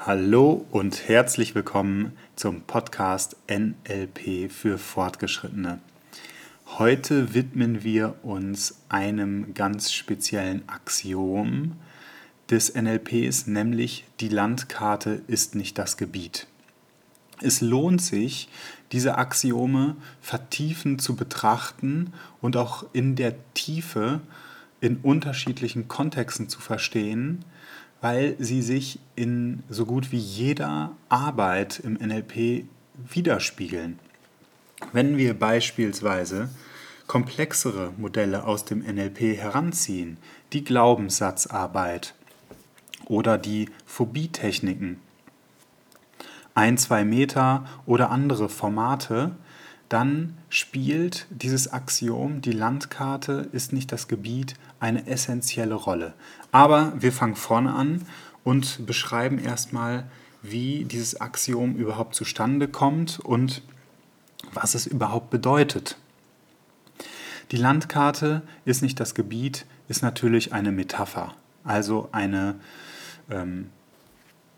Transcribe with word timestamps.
Hallo 0.00 0.64
und 0.70 1.08
herzlich 1.08 1.56
willkommen 1.56 2.16
zum 2.36 2.62
Podcast 2.62 3.36
NLP 3.50 4.48
für 4.48 4.78
Fortgeschrittene. 4.78 5.80
Heute 6.78 7.34
widmen 7.34 7.82
wir 7.82 8.14
uns 8.22 8.78
einem 8.88 9.54
ganz 9.54 9.92
speziellen 9.92 10.62
Axiom 10.68 11.72
des 12.48 12.76
NLPs, 12.76 13.48
nämlich 13.48 14.04
die 14.20 14.28
Landkarte 14.28 15.20
ist 15.26 15.56
nicht 15.56 15.78
das 15.78 15.96
Gebiet. 15.96 16.46
Es 17.42 17.60
lohnt 17.60 18.00
sich, 18.00 18.48
diese 18.92 19.18
Axiome 19.18 19.96
vertiefend 20.20 21.02
zu 21.02 21.16
betrachten 21.16 22.12
und 22.40 22.56
auch 22.56 22.86
in 22.92 23.16
der 23.16 23.34
Tiefe 23.52 24.20
in 24.80 24.98
unterschiedlichen 24.98 25.88
Kontexten 25.88 26.48
zu 26.48 26.60
verstehen, 26.60 27.44
weil 28.00 28.36
sie 28.38 28.62
sich 28.62 29.00
in 29.16 29.62
so 29.68 29.84
gut 29.84 30.12
wie 30.12 30.18
jeder 30.18 30.92
Arbeit 31.08 31.80
im 31.80 31.94
NLP 31.94 32.64
widerspiegeln. 32.94 33.98
Wenn 34.92 35.16
wir 35.16 35.38
beispielsweise 35.38 36.48
komplexere 37.06 37.92
Modelle 37.96 38.44
aus 38.44 38.64
dem 38.64 38.80
NLP 38.80 39.36
heranziehen, 39.36 40.18
die 40.52 40.62
Glaubenssatzarbeit 40.62 42.14
oder 43.06 43.38
die 43.38 43.68
Phobietechniken, 43.86 45.00
ein, 46.54 46.76
zwei 46.76 47.04
Meter 47.04 47.64
oder 47.86 48.10
andere 48.10 48.48
Formate, 48.48 49.32
dann 49.88 50.36
spielt 50.50 51.26
dieses 51.30 51.72
Axiom, 51.72 52.40
die 52.42 52.52
Landkarte 52.52 53.48
ist 53.52 53.72
nicht 53.72 53.90
das 53.90 54.06
Gebiet, 54.06 54.54
eine 54.80 55.06
essentielle 55.06 55.74
Rolle. 55.74 56.14
Aber 56.52 56.92
wir 56.98 57.12
fangen 57.12 57.36
vorne 57.36 57.74
an 57.74 58.02
und 58.44 58.84
beschreiben 58.86 59.38
erstmal, 59.38 60.04
wie 60.42 60.84
dieses 60.84 61.20
Axiom 61.20 61.74
überhaupt 61.76 62.14
zustande 62.14 62.68
kommt 62.68 63.18
und 63.20 63.62
was 64.52 64.74
es 64.74 64.86
überhaupt 64.86 65.30
bedeutet. 65.30 65.96
Die 67.50 67.56
Landkarte 67.56 68.42
ist 68.64 68.82
nicht 68.82 69.00
das 69.00 69.14
Gebiet, 69.14 69.64
ist 69.88 70.02
natürlich 70.02 70.52
eine 70.52 70.70
Metapher, 70.70 71.34
also 71.64 72.10
eine 72.12 72.56
ähm, 73.30 73.70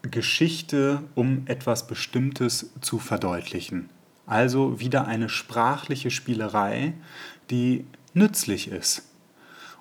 Geschichte, 0.03 1.03
um 1.15 1.43
etwas 1.47 1.87
Bestimmtes 1.87 2.71
zu 2.81 2.99
verdeutlichen. 2.99 3.89
Also 4.31 4.79
wieder 4.79 5.09
eine 5.09 5.29
sprachliche 5.29 6.13
Spielerei, 6.13 6.93
die 7.51 7.85
nützlich 8.15 8.69
ist. 8.69 9.03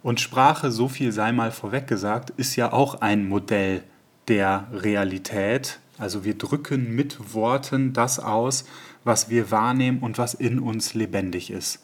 Und 0.02 0.22
Sprache, 0.22 0.72
so 0.72 0.88
viel 0.88 1.12
sei 1.12 1.32
mal 1.32 1.52
vorweg 1.52 1.86
gesagt, 1.86 2.32
ist 2.32 2.56
ja 2.56 2.74
auch 2.74 3.00
ein 3.02 3.30
Modell 3.30 3.84
der 4.28 4.68
Realität. 4.74 5.78
Also 6.00 6.24
wir 6.24 6.36
drücken 6.36 6.96
mit 6.96 7.36
Worten 7.36 7.94
das 7.94 8.18
aus, 8.18 8.66
was 9.04 9.30
wir 9.30 9.52
wahrnehmen 9.52 10.00
und 10.00 10.18
was 10.18 10.34
in 10.34 10.58
uns 10.58 10.96
lebendig 10.96 11.52
ist. 11.52 11.84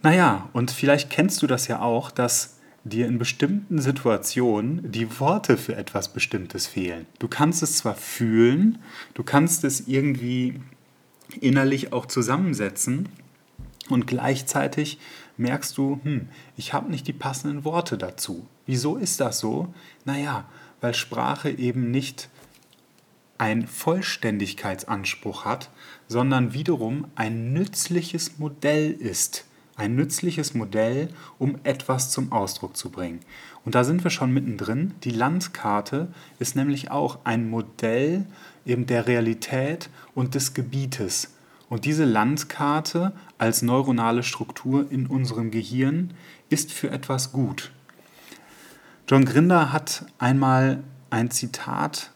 Naja, 0.00 0.48
und 0.54 0.70
vielleicht 0.70 1.10
kennst 1.10 1.42
du 1.42 1.46
das 1.46 1.68
ja 1.68 1.82
auch, 1.82 2.10
dass 2.10 2.56
dir 2.84 3.06
in 3.06 3.18
bestimmten 3.18 3.82
Situationen 3.82 4.90
die 4.90 5.20
Worte 5.20 5.58
für 5.58 5.76
etwas 5.76 6.08
Bestimmtes 6.08 6.66
fehlen. 6.66 7.04
Du 7.18 7.28
kannst 7.28 7.62
es 7.62 7.76
zwar 7.76 7.96
fühlen, 7.96 8.78
du 9.12 9.22
kannst 9.22 9.64
es 9.64 9.88
irgendwie 9.88 10.58
innerlich 11.40 11.92
auch 11.92 12.06
zusammensetzen 12.06 13.08
und 13.88 14.06
gleichzeitig 14.06 14.98
merkst 15.36 15.76
du, 15.78 16.00
hm, 16.02 16.28
ich 16.56 16.72
habe 16.72 16.90
nicht 16.90 17.06
die 17.06 17.12
passenden 17.12 17.64
Worte 17.64 17.96
dazu. 17.96 18.46
Wieso 18.66 18.96
ist 18.96 19.20
das 19.20 19.38
so? 19.38 19.72
Naja, 20.04 20.46
weil 20.80 20.94
Sprache 20.94 21.50
eben 21.50 21.90
nicht 21.90 22.28
ein 23.38 23.66
Vollständigkeitsanspruch 23.66 25.44
hat, 25.44 25.70
sondern 26.08 26.52
wiederum 26.54 27.06
ein 27.14 27.52
nützliches 27.52 28.38
Modell 28.38 28.90
ist. 28.90 29.44
Ein 29.76 29.94
nützliches 29.94 30.54
Modell, 30.54 31.08
um 31.38 31.56
etwas 31.62 32.10
zum 32.10 32.32
Ausdruck 32.32 32.76
zu 32.76 32.90
bringen. 32.90 33.20
Und 33.64 33.76
da 33.76 33.84
sind 33.84 34.02
wir 34.02 34.10
schon 34.10 34.32
mittendrin. 34.32 34.94
Die 35.04 35.10
Landkarte 35.10 36.08
ist 36.40 36.56
nämlich 36.56 36.90
auch 36.90 37.20
ein 37.22 37.48
Modell 37.48 38.26
eben 38.68 38.86
der 38.86 39.06
Realität 39.06 39.90
und 40.14 40.34
des 40.34 40.54
Gebietes. 40.54 41.34
Und 41.68 41.84
diese 41.84 42.04
Landkarte 42.04 43.12
als 43.36 43.62
neuronale 43.62 44.22
Struktur 44.22 44.90
in 44.90 45.06
unserem 45.06 45.50
Gehirn 45.50 46.14
ist 46.48 46.72
für 46.72 46.90
etwas 46.90 47.32
gut. 47.32 47.72
John 49.06 49.24
Grinder 49.24 49.72
hat 49.72 50.04
einmal 50.18 50.82
ein 51.10 51.30
Zitat 51.30 52.10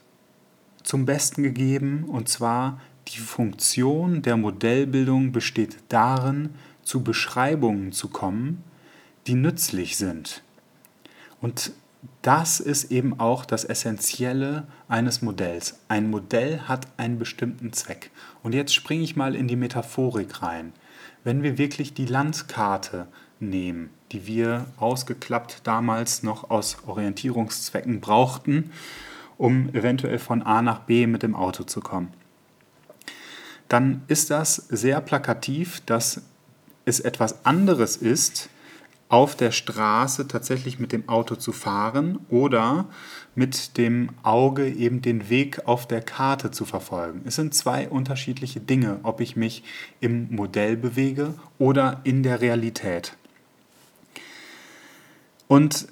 zum 0.83 1.05
Besten 1.05 1.43
gegeben, 1.43 2.05
und 2.05 2.29
zwar, 2.29 2.79
die 3.09 3.19
Funktion 3.19 4.21
der 4.21 4.37
Modellbildung 4.37 5.31
besteht 5.31 5.77
darin, 5.89 6.49
zu 6.83 7.03
Beschreibungen 7.03 7.91
zu 7.91 8.09
kommen, 8.09 8.63
die 9.27 9.35
nützlich 9.35 9.97
sind. 9.97 10.43
Und 11.41 11.71
das 12.21 12.59
ist 12.59 12.91
eben 12.91 13.19
auch 13.19 13.45
das 13.45 13.65
Essentielle 13.65 14.67
eines 14.87 15.21
Modells. 15.21 15.79
Ein 15.87 16.09
Modell 16.09 16.61
hat 16.61 16.87
einen 16.97 17.19
bestimmten 17.19 17.73
Zweck. 17.73 18.11
Und 18.41 18.53
jetzt 18.53 18.73
springe 18.73 19.03
ich 19.03 19.15
mal 19.15 19.35
in 19.35 19.47
die 19.47 19.55
Metaphorik 19.55 20.41
rein. 20.41 20.73
Wenn 21.23 21.43
wir 21.43 21.57
wirklich 21.57 21.93
die 21.93 22.05
Landkarte 22.05 23.07
nehmen, 23.39 23.89
die 24.11 24.25
wir 24.27 24.65
ausgeklappt 24.77 25.61
damals 25.65 26.23
noch 26.23 26.49
aus 26.49 26.77
Orientierungszwecken 26.85 27.99
brauchten, 27.99 28.71
um 29.37 29.69
eventuell 29.69 30.19
von 30.19 30.41
A 30.43 30.61
nach 30.61 30.79
B 30.79 31.07
mit 31.07 31.23
dem 31.23 31.35
Auto 31.35 31.63
zu 31.63 31.81
kommen, 31.81 32.13
dann 33.67 34.03
ist 34.07 34.29
das 34.29 34.55
sehr 34.55 35.01
plakativ, 35.01 35.81
dass 35.85 36.21
es 36.85 36.99
etwas 36.99 37.45
anderes 37.45 37.97
ist, 37.97 38.49
auf 39.13 39.35
der 39.35 39.51
Straße 39.51 40.27
tatsächlich 40.27 40.79
mit 40.79 40.91
dem 40.91 41.07
Auto 41.07 41.35
zu 41.35 41.51
fahren 41.51 42.17
oder 42.31 42.85
mit 43.35 43.77
dem 43.77 44.09
Auge 44.23 44.67
eben 44.67 45.03
den 45.03 45.29
Weg 45.29 45.67
auf 45.67 45.87
der 45.87 46.01
Karte 46.01 46.49
zu 46.49 46.65
verfolgen. 46.65 47.21
Es 47.25 47.35
sind 47.35 47.53
zwei 47.53 47.87
unterschiedliche 47.87 48.59
Dinge, 48.59 49.01
ob 49.03 49.21
ich 49.21 49.35
mich 49.35 49.63
im 49.99 50.33
Modell 50.33 50.77
bewege 50.77 51.35
oder 51.59 52.01
in 52.03 52.23
der 52.23 52.41
Realität. 52.41 53.15
Und 55.47 55.87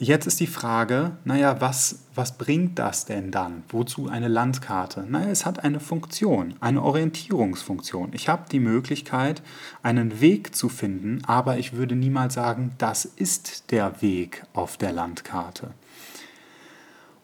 Jetzt 0.00 0.28
ist 0.28 0.38
die 0.38 0.46
Frage, 0.46 1.16
naja, 1.24 1.60
was, 1.60 2.04
was 2.14 2.38
bringt 2.38 2.78
das 2.78 3.04
denn 3.04 3.32
dann? 3.32 3.64
Wozu 3.68 4.08
eine 4.08 4.28
Landkarte? 4.28 5.04
Naja, 5.08 5.28
es 5.30 5.44
hat 5.44 5.64
eine 5.64 5.80
Funktion, 5.80 6.54
eine 6.60 6.82
Orientierungsfunktion. 6.84 8.10
Ich 8.12 8.28
habe 8.28 8.44
die 8.48 8.60
Möglichkeit, 8.60 9.42
einen 9.82 10.20
Weg 10.20 10.54
zu 10.54 10.68
finden, 10.68 11.24
aber 11.24 11.58
ich 11.58 11.72
würde 11.72 11.96
niemals 11.96 12.34
sagen, 12.34 12.76
das 12.78 13.06
ist 13.06 13.72
der 13.72 14.00
Weg 14.00 14.44
auf 14.52 14.76
der 14.76 14.92
Landkarte. 14.92 15.72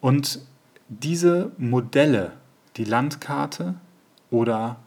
Und 0.01 0.41
diese 0.89 1.53
Modelle, 1.57 2.33
die 2.75 2.83
Landkarte 2.83 3.75
oder 4.29 4.81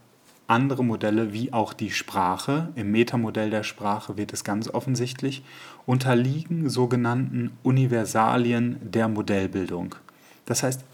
andere 0.49 0.83
Modelle 0.83 1.33
wie 1.33 1.53
auch 1.53 1.73
die 1.73 1.91
Sprache, 1.91 2.71
im 2.75 2.91
Metamodell 2.91 3.51
der 3.51 3.63
Sprache 3.63 4.17
wird 4.17 4.33
es 4.33 4.45
ganz 4.45 4.69
offensichtlich, 4.69 5.45
unterliegen 5.87 6.71
sogenannten 6.71 7.53
Universalien 7.63 8.79
der 8.83 9.09
Modellbildung. 9.09 9.95
Das 10.47 10.63
heißt, 10.63 10.85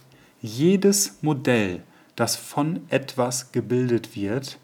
jedes 0.42 1.18
Modell, 1.22 1.82
das 2.16 2.36
von 2.36 2.80
etwas 2.88 3.52
gebildet 3.52 4.16
wird, 4.16 4.58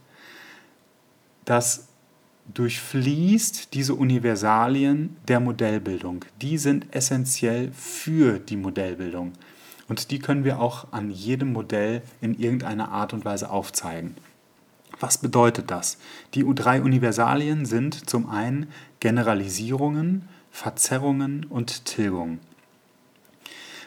das 1.45 1.89
durchfließt 2.53 3.73
diese 3.75 3.95
Universalien 3.95 5.17
der 5.29 5.39
Modellbildung. 5.39 6.25
Die 6.43 6.59
sind 6.59 6.93
essentiell 6.95 7.71
für 7.73 8.41
die 8.41 8.57
Modellbildung. 8.57 9.33
Und 9.89 10.11
die 10.11 10.19
können 10.19 10.45
wir 10.45 10.61
auch 10.61 10.93
an 10.93 11.11
jedem 11.11 11.53
Modell 11.53 12.03
in 12.21 12.35
irgendeiner 12.39 12.91
Art 12.91 13.13
und 13.13 13.25
Weise 13.25 13.51
aufzeigen. 13.51 14.17
Was 15.01 15.19
bedeutet 15.19 15.71
das? 15.71 15.99
Die 16.35 16.45
drei 16.55 16.83
Universalien 16.83 17.65
sind 17.65 18.09
zum 18.09 18.29
einen 18.29 18.69
Generalisierungen, 19.01 20.29
Verzerrungen 20.51 21.45
und 21.45 21.87
Tilgungen. 21.87 22.39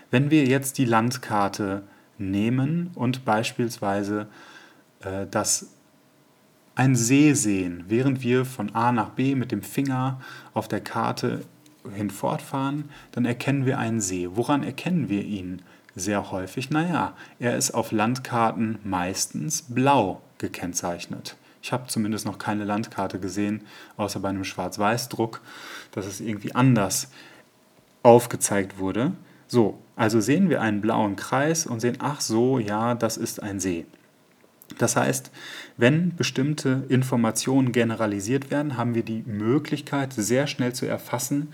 Wenn 0.10 0.31
wir 0.31 0.45
jetzt 0.45 0.77
die 0.77 0.86
Landkarte 0.86 1.83
nehmen 2.18 2.92
und 2.95 3.25
beispielsweise 3.25 4.27
äh, 5.01 5.27
das 5.30 5.69
ein 6.75 6.95
See 6.95 7.33
sehen, 7.33 7.86
während 7.88 8.24
wir 8.24 8.45
von 8.45 8.74
A 8.74 8.92
nach 8.92 9.09
B 9.09 9.36
mit 9.36 9.51
dem 9.51 9.62
Finger 9.62 10.19
auf 10.54 10.68
der 10.68 10.81
Karte 10.81 11.45
hinfortfahren, 11.95 12.89
dann 13.12 13.25
erkennen 13.25 13.66
wir 13.66 13.77
einen 13.77 14.01
See. 14.01 14.30
Woran 14.31 14.63
erkennen 14.63 15.09
wir 15.09 15.24
ihn 15.24 15.62
sehr 15.95 16.31
häufig? 16.31 16.69
Naja, 16.69 17.13
er 17.40 17.56
ist 17.57 17.72
auf 17.72 17.92
Landkarten 17.92 18.80
meistens 18.84 19.63
blau 19.63 20.22
gekennzeichnet. 20.38 21.36
Ich 21.62 21.72
habe 21.72 21.88
zumindest 21.88 22.25
noch 22.25 22.38
keine 22.38 22.66
Landkarte 22.66 23.19
gesehen, 23.19 23.62
außer 23.95 24.19
bei 24.19 24.30
einem 24.30 24.44
Schwarz-Weiß-Druck, 24.44 25.42
dass 25.92 26.06
es 26.06 26.19
irgendwie 26.19 26.56
anders 26.56 27.10
aufgezeigt 28.01 28.80
wurde, 28.80 29.13
So, 29.54 29.78
also 29.95 30.19
sehen 30.19 30.50
wir 30.50 30.62
einen 30.62 30.81
blauen 30.81 31.16
Kreis 31.16 31.68
und 31.68 31.80
sehen, 31.80 31.98
ach 32.00 32.22
so, 32.22 32.57
ja, 32.57 32.95
das 32.95 33.18
ist 33.18 33.44
ein 33.44 33.60
See. 33.60 33.86
Das 34.80 34.95
heißt, 34.95 35.30
wenn 35.78 36.16
bestimmte 36.16 36.86
Informationen 36.90 37.72
generalisiert 37.72 38.50
werden, 38.50 38.78
haben 38.78 38.95
wir 38.95 39.04
die 39.04 39.22
Möglichkeit, 39.28 40.12
sehr 40.13 40.48
schnell 40.48 40.74
zu 40.74 40.88
erfassen, 40.88 41.54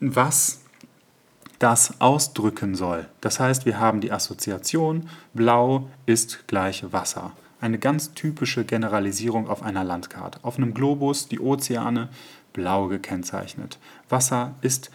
was 0.00 0.60
das 1.58 2.00
ausdrücken 2.00 2.74
soll. 2.74 3.06
Das 3.20 3.40
heißt, 3.40 3.66
wir 3.66 3.80
haben 3.80 4.00
die 4.00 4.12
Assoziation, 4.12 5.08
blau 5.34 5.88
ist 6.04 6.46
gleich 6.46 6.84
Wasser. 6.92 7.32
Eine 7.60 7.78
ganz 7.78 8.12
typische 8.12 8.64
Generalisierung 8.64 9.48
auf 9.48 9.62
einer 9.62 9.82
Landkarte. 9.82 10.40
Auf 10.42 10.58
einem 10.58 10.74
Globus 10.74 11.28
die 11.28 11.40
Ozeane 11.40 12.08
blau 12.52 12.88
gekennzeichnet. 12.88 13.78
Wasser 14.08 14.54
ist 14.60 14.90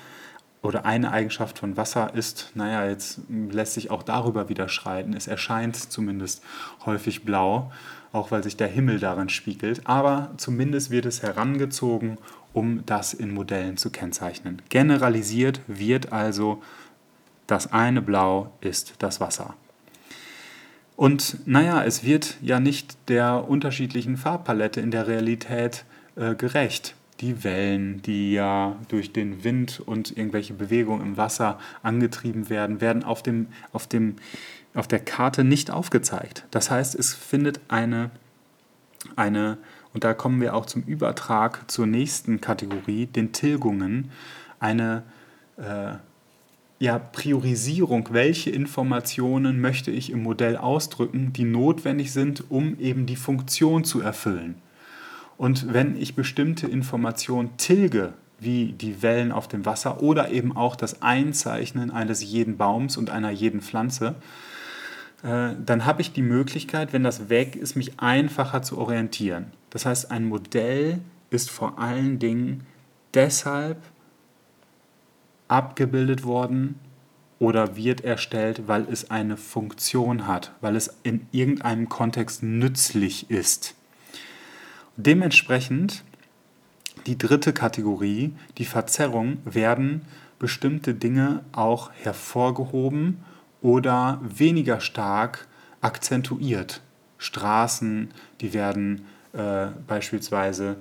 oder 0.62 0.86
eine 0.86 1.12
Eigenschaft 1.12 1.58
von 1.58 1.76
Wasser 1.76 2.14
ist, 2.14 2.52
naja, 2.54 2.88
jetzt 2.88 3.22
lässt 3.30 3.74
sich 3.74 3.90
auch 3.90 4.04
darüber 4.04 4.48
wieder 4.48 4.70
schreiten. 4.70 5.14
Es 5.14 5.28
erscheint 5.28 5.76
zumindest 5.76 6.44
häufig 6.86 7.26
blau, 7.26 7.72
auch 8.14 8.30
weil 8.30 8.44
sich 8.44 8.58
der 8.58 8.68
Himmel 8.68 9.00
darin 9.00 9.30
spiegelt. 9.30 9.88
Aber 9.88 10.32
zumindest 10.38 10.92
wird 10.92 11.08
es 11.08 11.24
herangezogen, 11.24 12.20
um 12.54 12.86
das 12.86 13.14
in 13.14 13.34
Modellen 13.34 13.78
zu 13.78 13.90
kennzeichnen. 13.90 14.62
Generalisiert 14.70 15.62
wird 15.68 16.12
also, 16.12 16.62
das 17.48 17.72
eine 17.72 18.02
Blau 18.02 18.52
ist 18.62 18.96
das 19.00 19.20
Wasser. 19.20 19.56
Und 20.96 21.48
naja, 21.48 21.84
es 21.84 22.04
wird 22.04 22.38
ja 22.42 22.60
nicht 22.60 22.98
der 23.10 23.50
unterschiedlichen 23.50 24.18
Farbpalette 24.18 24.82
in 24.82 24.92
der 24.92 25.08
Realität 25.08 25.86
äh, 26.16 26.36
gerecht 26.36 26.96
die 27.22 27.44
Wellen, 27.44 28.02
die 28.02 28.34
ja 28.34 28.76
durch 28.88 29.14
den 29.14 29.44
Wind 29.44 29.80
und 29.80 30.18
irgendwelche 30.18 30.54
Bewegungen 30.54 31.02
im 31.02 31.18
Wasser 31.18 31.60
angetrieben 31.84 32.50
werden, 32.50 32.82
werden 32.82 33.04
auf, 33.04 33.22
dem, 33.24 33.48
auf, 33.72 33.88
dem, 33.88 34.16
auf 34.74 34.88
der 34.88 35.00
Karte 35.00 35.44
nicht 35.44 35.72
aufgezeigt. 35.72 36.46
Das 36.52 36.72
heißt, 36.72 36.96
es 36.96 37.14
findet 37.14 37.62
eine, 37.68 38.10
eine, 39.16 39.58
und 39.94 40.04
da 40.04 40.14
kommen 40.14 40.42
wir 40.42 40.56
auch 40.56 40.66
zum 40.66 40.84
Übertrag 40.84 41.70
zur 41.70 41.86
nächsten 41.86 42.42
Kategorie, 42.42 43.06
den 43.06 43.32
Tilgungen, 43.34 44.12
eine 44.60 45.04
äh, 45.58 45.94
ja, 46.80 46.98
Priorisierung, 46.98 48.08
welche 48.12 48.50
Informationen 48.50 49.62
möchte 49.62 49.92
ich 49.92 50.12
im 50.12 50.24
Modell 50.24 50.58
ausdrücken, 50.58 51.32
die 51.34 51.44
notwendig 51.44 52.12
sind, 52.12 52.50
um 52.50 52.80
eben 52.80 53.06
die 53.06 53.16
Funktion 53.16 53.84
zu 53.84 54.02
erfüllen. 54.02 54.56
Und 55.38 55.74
wenn 55.74 55.96
ich 56.00 56.16
bestimmte 56.16 56.68
Informationen 56.68 57.56
tilge, 57.58 58.14
wie 58.40 58.74
die 58.74 59.04
Wellen 59.04 59.32
auf 59.32 59.48
dem 59.48 59.66
Wasser 59.66 60.02
oder 60.02 60.32
eben 60.32 60.56
auch 60.56 60.76
das 60.76 61.04
Einzeichnen 61.04 61.92
eines 61.92 62.24
jeden 62.24 62.58
Baums 62.58 62.98
und 62.98 63.12
einer 63.12 63.30
jeden 63.30 63.62
Pflanze, 63.62 64.16
dann 65.24 65.86
habe 65.86 66.02
ich 66.02 66.14
die 66.14 66.24
Möglichkeit, 66.24 66.94
wenn 66.94 67.04
das 67.04 67.30
weg 67.30 67.56
ist, 67.56 67.76
mich 67.76 68.00
einfacher 68.00 68.64
zu 68.64 68.78
orientieren. 68.78 69.52
Das 69.70 69.86
heißt, 69.86 70.10
ein 70.10 70.26
Modell 70.26 71.00
ist 71.30 71.52
vor 71.52 71.78
allen 71.78 72.18
Dingen 72.18 72.66
deshalb 73.14 73.78
abgebildet 75.48 76.24
worden 76.24 76.80
oder 77.40 77.76
wird 77.76 78.02
erstellt, 78.02 78.68
weil 78.68 78.88
es 78.92 79.12
eine 79.12 79.38
Funktion 79.38 80.28
hat, 80.28 80.54
weil 80.62 80.76
es 80.76 80.98
in 81.04 81.28
irgendeinem 81.32 81.90
Kontext 81.90 82.42
nützlich 82.44 83.30
ist. 83.30 83.76
Dementsprechend 84.96 86.04
die 87.06 87.18
dritte 87.18 87.54
Kategorie, 87.54 88.34
die 88.58 88.66
Verzerrung, 88.66 89.38
werden 89.44 90.04
bestimmte 90.40 90.94
Dinge 90.94 91.44
auch 91.52 91.92
hervorgehoben 91.94 93.24
oder 93.62 94.20
weniger 94.22 94.80
stark 94.80 95.48
akzentuiert. 95.82 96.82
Straßen, 97.18 98.12
die 98.42 98.54
werden 98.54 99.06
äh, 99.34 99.68
beispielsweise 99.88 100.78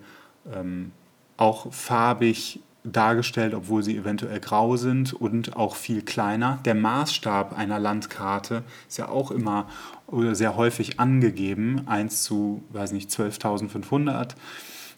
ähm, 0.53 0.93
auch 1.37 1.73
farbig 1.73 2.61
dargestellt, 2.83 3.55
obwohl 3.55 3.83
sie 3.83 3.97
eventuell 3.97 4.41
grau 4.41 4.77
sind 4.77 5.13
und 5.13 5.57
auch 5.57 5.77
viel 5.77 6.03
kleiner. 6.03 6.59
Der 6.65 6.75
Maßstab 6.75 7.57
einer 7.57 7.79
Landkarte 7.79 8.63
ist 8.89 8.99
ja 8.99 9.09
auch 9.09 9.31
immer 9.31 9.69
oder 10.07 10.35
sehr 10.35 10.57
häufig 10.57 10.99
angegeben, 10.99 11.83
1 11.87 12.23
zu, 12.23 12.63
weiß 12.71 12.93
nicht, 12.93 13.11
12.500. 13.11 14.31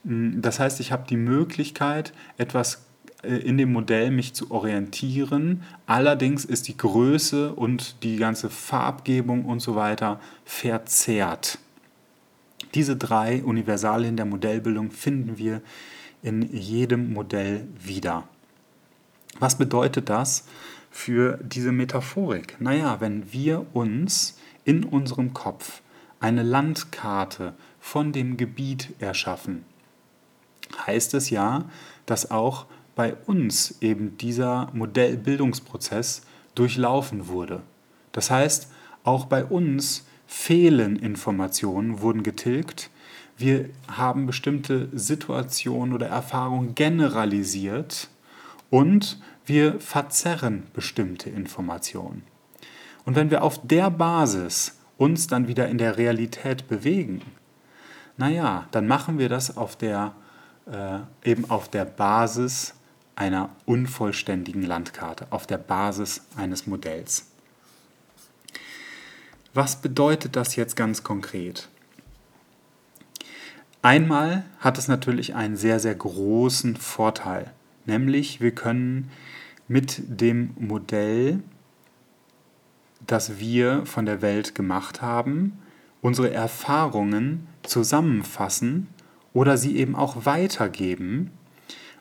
Das 0.05 0.59
heißt, 0.59 0.81
ich 0.81 0.93
habe 0.93 1.07
die 1.09 1.17
Möglichkeit, 1.17 2.13
etwas 2.39 2.85
in 3.23 3.57
dem 3.57 3.73
Modell 3.73 4.11
mich 4.11 4.35
zu 4.35 4.51
orientieren. 4.51 5.63
Allerdings 5.87 6.45
ist 6.45 6.67
die 6.69 6.77
Größe 6.77 7.53
und 7.53 8.03
die 8.03 8.17
ganze 8.17 8.51
Farbgebung 8.51 9.45
und 9.45 9.61
so 9.61 9.77
weiter 9.77 10.21
verzerrt. 10.45 11.59
Diese 12.75 12.97
drei 12.97 13.45
Universalien 13.45 14.17
der 14.17 14.27
Modellbildung 14.27 14.91
finden 14.91 15.39
wir 15.39 15.61
in 16.23 16.43
jedem 16.55 17.13
Modell 17.13 17.69
wieder. 17.79 18.25
Was 19.39 19.57
bedeutet 19.57 20.09
das 20.09 20.47
für 20.91 21.39
diese 21.43 21.73
Metaphorik? 21.73 22.57
Naja, 22.61 23.01
wenn 23.01 23.33
wir 23.33 23.67
uns 23.75 24.39
in 24.65 24.85
unserem 24.85 25.33
Kopf 25.33 25.83
eine 26.21 26.43
Landkarte 26.43 27.55
von 27.81 28.13
dem 28.13 28.37
Gebiet 28.37 28.95
erschaffen, 29.01 29.65
heißt 30.87 31.15
es 31.15 31.31
ja, 31.31 31.65
dass 32.07 32.31
auch 32.31 32.67
bei 32.95 33.15
uns 33.27 33.81
eben 33.81 34.17
dieser 34.19 34.71
Modellbildungsprozess 34.73 36.23
durchlaufen 36.55 37.29
wurde. 37.29 37.63
Das 38.13 38.31
heißt, 38.31 38.69
auch 39.05 39.27
bei 39.27 39.45
uns 39.45 40.07
fehlen 40.27 40.97
Informationen, 40.97 42.01
wurden 42.01 42.23
getilgt, 42.23 42.91
wir 43.37 43.71
haben 43.89 44.27
bestimmte 44.27 44.89
Situationen 44.93 45.95
oder 45.95 46.07
Erfahrungen 46.07 46.75
generalisiert 46.75 48.09
und 48.71 49.21
wir 49.47 49.81
verzerren 49.81 50.65
bestimmte 50.75 51.31
Informationen. 51.31 52.23
Und 53.05 53.17
wenn 53.17 53.31
wir 53.31 53.43
auf 53.43 53.67
der 53.67 53.91
Basis 53.91 54.79
uns 54.97 55.27
dann 55.27 55.49
wieder 55.49 55.69
in 55.69 55.79
der 55.79 55.99
Realität 55.99 56.69
bewegen, 56.69 57.23
naja, 58.17 58.69
dann 58.71 58.87
machen 58.87 59.19
wir 59.19 59.29
das 59.29 59.57
auf 59.57 59.75
der, 59.75 60.15
äh, 60.71 61.01
eben 61.29 61.51
auf 61.51 61.69
der 61.69 61.85
Basis 61.85 62.75
einer 63.17 63.51
unvollständigen 63.67 64.63
Landkarte, 64.63 65.27
auf 65.31 65.47
der 65.47 65.59
Basis 65.59 66.23
eines 66.37 66.67
Modells. 66.67 67.27
Was 69.55 69.81
bedeutet 69.81 70.37
das 70.37 70.57
jetzt 70.57 70.77
ganz 70.77 71.03
konkret? 71.03 71.69
Einmal 73.83 74.45
hat 74.61 74.79
es 74.79 74.89
natürlich 74.89 75.35
einen 75.35 75.57
sehr, 75.57 75.81
sehr 75.81 75.95
großen 75.95 76.77
Vorteil, 76.77 77.53
nämlich 77.85 78.41
wir 78.41 78.53
können 78.53 79.11
mit 79.69 80.03
dem 80.07 80.55
Modell, 80.59 81.43
das 83.07 83.39
wir 83.39 83.85
von 83.85 84.07
der 84.07 84.23
Welt 84.23 84.55
gemacht 84.55 85.03
haben, 85.03 85.59
unsere 86.01 86.33
Erfahrungen 86.33 87.49
zusammenfassen 87.63 88.89
oder 89.33 89.57
sie 89.57 89.77
eben 89.77 89.97
auch 89.97 90.27
weitergeben 90.27 91.31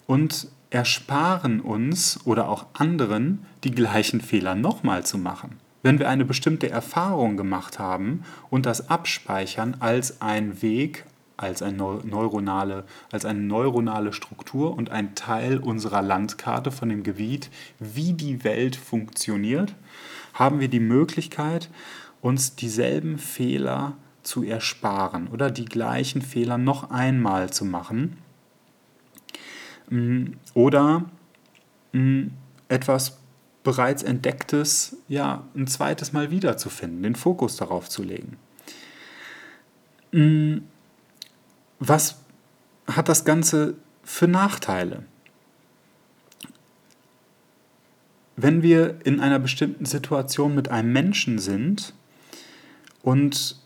und 0.05 0.47
ersparen 0.71 1.59
uns 1.59 2.19
oder 2.25 2.49
auch 2.49 2.65
anderen 2.73 3.45
die 3.63 3.71
gleichen 3.71 4.21
Fehler 4.21 4.55
nochmal 4.55 5.05
zu 5.05 5.17
machen. 5.17 5.57
Wenn 5.83 5.99
wir 5.99 6.09
eine 6.09 6.25
bestimmte 6.25 6.69
Erfahrung 6.69 7.37
gemacht 7.37 7.77
haben 7.77 8.23
und 8.49 8.65
das 8.65 8.89
abspeichern 8.89 9.77
als 9.79 10.21
ein 10.21 10.61
Weg, 10.61 11.05
als, 11.35 11.61
ein 11.61 11.75
neuronale, 11.75 12.85
als 13.11 13.25
eine 13.25 13.39
neuronale 13.39 14.13
Struktur 14.13 14.77
und 14.77 14.91
ein 14.91 15.15
Teil 15.15 15.57
unserer 15.57 16.01
Landkarte 16.01 16.71
von 16.71 16.89
dem 16.89 17.03
Gebiet, 17.03 17.49
wie 17.79 18.13
die 18.13 18.43
Welt 18.43 18.75
funktioniert, 18.75 19.75
haben 20.33 20.59
wir 20.59 20.69
die 20.69 20.79
Möglichkeit, 20.79 21.69
uns 22.21 22.55
dieselben 22.55 23.17
Fehler 23.17 23.97
zu 24.23 24.43
ersparen 24.43 25.27
oder 25.27 25.49
die 25.49 25.65
gleichen 25.65 26.21
Fehler 26.21 26.59
noch 26.59 26.91
einmal 26.91 27.49
zu 27.49 27.65
machen 27.65 28.17
oder 30.53 31.05
mm, 31.91 32.27
etwas 32.69 33.19
bereits 33.63 34.03
Entdecktes 34.03 34.97
ja 35.07 35.43
ein 35.55 35.67
zweites 35.67 36.13
Mal 36.13 36.31
wiederzufinden, 36.31 37.03
den 37.03 37.15
Fokus 37.15 37.57
darauf 37.57 37.89
zu 37.89 38.03
legen. 38.03 38.37
Mm, 40.11 40.59
was 41.79 42.19
hat 42.87 43.09
das 43.09 43.25
Ganze 43.25 43.75
für 44.03 44.27
Nachteile? 44.27 45.03
Wenn 48.35 48.63
wir 48.63 48.99
in 49.03 49.19
einer 49.19 49.39
bestimmten 49.39 49.85
Situation 49.85 50.55
mit 50.55 50.69
einem 50.69 50.93
Menschen 50.93 51.37
sind 51.37 51.93
und 53.03 53.59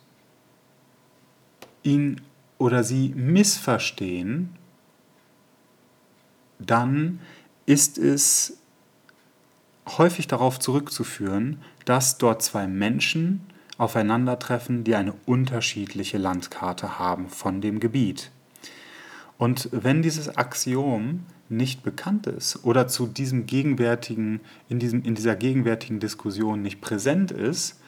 ihn 1.83 2.21
oder 2.57 2.83
sie 2.83 3.09
missverstehen, 3.15 4.55
dann 6.59 7.19
ist 7.65 7.97
es 7.97 8.57
häufig 9.97 10.27
darauf 10.27 10.59
zurückzuführen, 10.59 11.61
dass 11.85 12.17
dort 12.17 12.41
zwei 12.41 12.67
Menschen 12.67 13.41
aufeinandertreffen, 13.77 14.83
die 14.83 14.95
eine 14.95 15.13
unterschiedliche 15.25 16.17
Landkarte 16.17 16.97
haben 16.97 17.29
von 17.29 17.61
dem 17.61 17.79
Gebiet. 17.79 18.31
Und 19.37 19.69
wenn 19.71 20.01
dieses 20.01 20.37
Axiom 20.37 21.25
nicht 21.49 21.83
bekannt 21.83 22.25
ist 22.25 22.63
oder 22.63 22.87
zu 22.87 23.05
diesem 23.05 23.45
gegenwärtigen, 23.45 24.39
in, 24.69 24.79
diesem, 24.79 25.03
in 25.03 25.13
dieser 25.13 25.35
gegenwärtigen 25.35 25.99
Diskussion 25.99 26.61
nicht 26.61 26.81
präsent 26.81 27.31
ist, 27.31 27.79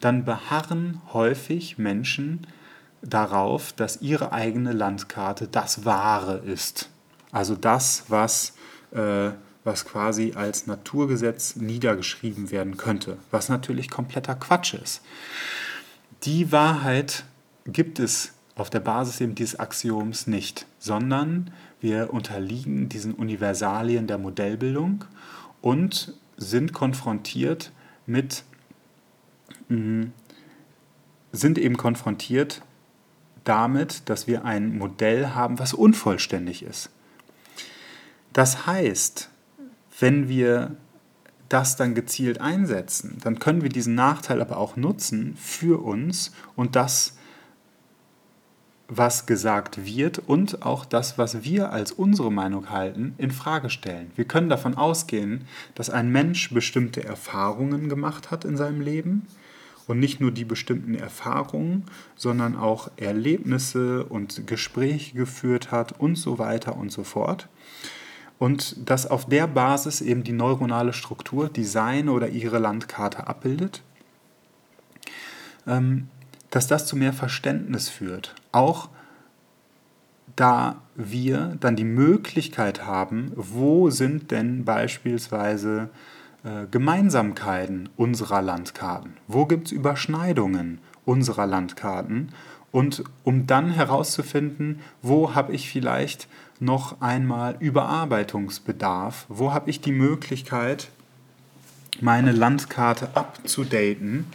dann 0.00 0.24
beharren 0.24 1.00
häufig 1.12 1.78
Menschen 1.78 2.46
darauf, 3.02 3.72
dass 3.72 4.00
ihre 4.00 4.32
eigene 4.32 4.72
Landkarte 4.72 5.46
das 5.46 5.84
Wahre 5.84 6.38
ist. 6.38 6.90
Also 7.32 7.54
das, 7.54 8.04
was, 8.08 8.54
äh, 8.92 9.30
was 9.64 9.84
quasi 9.84 10.32
als 10.34 10.66
Naturgesetz 10.66 11.56
niedergeschrieben 11.56 12.50
werden 12.50 12.76
könnte, 12.76 13.18
was 13.30 13.48
natürlich 13.48 13.90
kompletter 13.90 14.34
Quatsch 14.34 14.74
ist. 14.74 15.02
Die 16.24 16.50
Wahrheit 16.52 17.24
gibt 17.66 17.98
es 17.98 18.32
auf 18.54 18.70
der 18.70 18.80
Basis 18.80 19.20
eben 19.20 19.34
dieses 19.34 19.58
Axioms 19.58 20.26
nicht, 20.26 20.66
sondern 20.78 21.52
wir 21.80 22.12
unterliegen 22.12 22.88
diesen 22.88 23.14
Universalien 23.14 24.06
der 24.06 24.18
Modellbildung 24.18 25.04
und 25.60 26.14
sind 26.36 26.72
konfrontiert 26.72 27.72
mit, 28.06 28.44
mm, 29.68 30.06
sind 31.32 31.58
eben 31.58 31.76
konfrontiert 31.76 32.62
damit, 33.44 34.08
dass 34.08 34.26
wir 34.26 34.44
ein 34.44 34.76
Modell 34.76 35.28
haben, 35.28 35.58
was 35.58 35.72
unvollständig 35.72 36.62
ist. 36.62 36.90
Das 38.38 38.68
heißt, 38.68 39.30
wenn 39.98 40.28
wir 40.28 40.76
das 41.48 41.74
dann 41.74 41.96
gezielt 41.96 42.40
einsetzen, 42.40 43.18
dann 43.24 43.40
können 43.40 43.62
wir 43.62 43.68
diesen 43.68 43.96
Nachteil 43.96 44.40
aber 44.40 44.58
auch 44.58 44.76
nutzen 44.76 45.36
für 45.36 45.82
uns 45.82 46.30
und 46.54 46.76
das 46.76 47.16
was 48.86 49.26
gesagt 49.26 49.84
wird 49.84 50.20
und 50.20 50.62
auch 50.62 50.84
das, 50.84 51.18
was 51.18 51.42
wir 51.42 51.72
als 51.72 51.90
unsere 51.90 52.30
Meinung 52.30 52.70
halten, 52.70 53.16
in 53.18 53.32
Frage 53.32 53.70
stellen. 53.70 54.12
Wir 54.14 54.24
können 54.24 54.48
davon 54.48 54.76
ausgehen, 54.76 55.48
dass 55.74 55.90
ein 55.90 56.12
Mensch 56.12 56.54
bestimmte 56.54 57.02
Erfahrungen 57.02 57.88
gemacht 57.88 58.30
hat 58.30 58.44
in 58.44 58.56
seinem 58.56 58.80
Leben 58.80 59.26
und 59.88 59.98
nicht 59.98 60.20
nur 60.20 60.30
die 60.30 60.44
bestimmten 60.44 60.94
Erfahrungen, 60.94 61.86
sondern 62.14 62.54
auch 62.54 62.88
Erlebnisse 62.98 64.04
und 64.04 64.46
Gespräche 64.46 65.16
geführt 65.16 65.72
hat 65.72 65.98
und 65.98 66.14
so 66.14 66.38
weiter 66.38 66.76
und 66.76 66.92
so 66.92 67.02
fort. 67.02 67.48
Und 68.38 68.88
dass 68.88 69.06
auf 69.06 69.26
der 69.26 69.46
Basis 69.46 70.00
eben 70.00 70.22
die 70.22 70.32
neuronale 70.32 70.92
Struktur 70.92 71.48
die 71.48 71.64
seine 71.64 72.12
oder 72.12 72.28
ihre 72.28 72.58
Landkarte 72.58 73.26
abbildet. 73.26 73.82
Ähm, 75.66 76.08
dass 76.50 76.66
das 76.66 76.86
zu 76.86 76.96
mehr 76.96 77.12
Verständnis 77.12 77.88
führt. 77.88 78.34
Auch 78.52 78.88
da 80.36 80.76
wir 80.94 81.56
dann 81.60 81.76
die 81.76 81.84
Möglichkeit 81.84 82.86
haben, 82.86 83.32
wo 83.34 83.90
sind 83.90 84.30
denn 84.30 84.64
beispielsweise 84.64 85.90
äh, 86.44 86.66
Gemeinsamkeiten 86.70 87.88
unserer 87.96 88.40
Landkarten? 88.40 89.16
Wo 89.26 89.46
gibt 89.46 89.66
es 89.66 89.72
Überschneidungen 89.72 90.78
unserer 91.04 91.46
Landkarten? 91.46 92.32
Und 92.70 93.04
um 93.24 93.46
dann 93.46 93.70
herauszufinden, 93.70 94.80
wo 95.02 95.34
habe 95.34 95.52
ich 95.52 95.70
vielleicht 95.70 96.28
noch 96.60 97.00
einmal 97.00 97.56
Überarbeitungsbedarf, 97.60 99.26
wo 99.28 99.52
habe 99.52 99.70
ich 99.70 99.80
die 99.80 99.92
Möglichkeit, 99.92 100.88
meine 102.00 102.32
Landkarte 102.32 103.10
abzudaten 103.14 104.26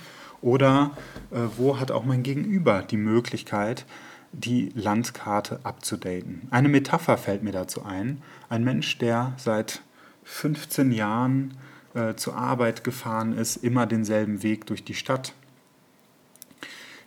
oder 0.42 0.92
äh, 1.32 1.38
wo 1.58 1.80
hat 1.80 1.92
auch 1.92 2.04
mein 2.06 2.24
Gegenüber 2.24 2.82
die 2.82 2.98
Möglichkeit, 2.98 3.86
die 4.32 4.72
Landkarte 4.76 5.60
abzudaten? 5.64 6.48
Eine 6.50 6.70
Metapher 6.70 7.18
fällt 7.18 7.44
mir 7.44 7.52
dazu 7.52 7.84
ein. 7.84 8.22
Ein 8.50 8.64
Mensch, 8.64 8.98
der 8.98 9.34
seit 9.38 9.82
15 10.24 10.92
Jahren 10.92 11.54
äh, 11.94 12.16
zur 12.16 12.36
Arbeit 12.36 12.84
gefahren 12.84 13.38
ist, 13.38 13.58
immer 13.58 13.86
denselben 13.86 14.44
Weg 14.44 14.66
durch 14.66 14.84
die 14.84 14.96
Stadt, 14.96 15.34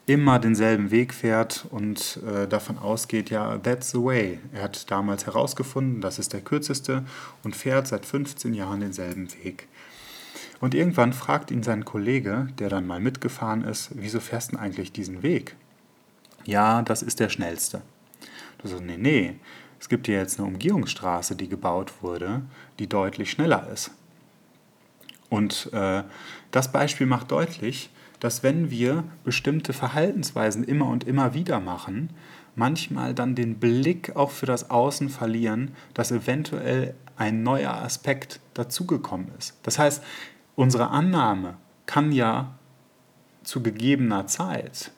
immer 0.07 0.39
denselben 0.39 0.93
Weg 0.93 1.13
fährt 1.13 1.67
und 1.71 2.21
äh, 2.25 2.47
davon 2.47 2.79
ausgeht, 2.79 3.29
ja, 3.29 3.59
that's 3.59 3.91
the 3.91 3.99
way. 3.99 4.39
Er 4.53 4.63
hat 4.63 4.89
damals 4.91 5.27
herausgefunden, 5.27 6.01
das 6.01 6.21
ist 6.21 6.33
der 6.33 6.43
kürzeste 6.43 7.05
und 7.43 7.57
fährt 7.57 7.89
seit 7.89 8.07
15 8.07 8.55
Jahren 8.55 8.81
denselben 8.81 9.29
Weg. 9.43 9.69
Und 10.61 10.75
irgendwann 10.75 11.13
fragt 11.13 11.51
ihn 11.51 11.65
sein 11.65 11.85
Kollege, 11.85 12.49
der 12.59 12.69
dann 12.69 12.87
mal 12.87 13.01
mitgefahren 13.01 13.65
ist, 13.65 13.91
wieso 13.95 14.21
fährst 14.21 14.53
du 14.53 14.59
eigentlich 14.59 14.93
diesen 14.93 15.23
Weg? 15.23 15.57
Ja, 16.45 16.83
das 16.83 17.03
ist 17.03 17.19
der 17.19 17.29
schnellste. 17.29 17.83
Du 18.59 18.69
sagst, 18.69 18.85
nee, 18.85 18.97
nee, 18.97 19.35
es 19.81 19.89
gibt 19.89 20.07
hier 20.07 20.19
jetzt 20.19 20.39
eine 20.39 20.49
Umgehungsstraße, 20.49 21.35
die 21.35 21.49
gebaut 21.49 21.93
wurde, 22.01 22.43
die 22.79 22.89
deutlich 22.89 23.33
schneller 23.33 23.69
ist. 23.73 23.91
Und 25.29 25.69
äh, 25.73 26.05
das 26.53 26.71
Beispiel 26.71 27.07
macht 27.07 27.33
deutlich, 27.33 27.91
dass 28.27 28.43
wenn 28.43 28.73
wir 28.73 29.05
bestimmte 29.23 29.73
Verhaltensweisen 29.73 30.65
immer 30.65 30.89
und 30.89 31.05
immer 31.05 31.33
wieder 31.33 31.61
machen, 31.61 32.11
manchmal 32.57 33.15
dann 33.15 33.37
den 33.37 33.61
Blick 33.61 34.17
auch 34.17 34.33
für 34.33 34.47
das 34.47 34.69
Außen 34.69 35.11
verlieren, 35.11 35.71
dass 35.95 36.11
eventuell 36.11 36.97
ein 37.17 37.45
neuer 37.45 37.75
Aspekt 37.75 38.41
dazugekommen 38.55 39.29
ist. 39.39 39.57
Das 39.63 39.79
heißt, 39.79 40.03
unsere 40.57 40.89
Annahme 40.91 41.55
kann 41.87 42.11
ja 42.11 42.59
zu 43.45 43.63
gegebener 43.63 44.27
Zeit 44.27 44.91